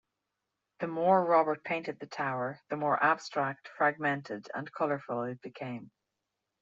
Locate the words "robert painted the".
1.23-2.07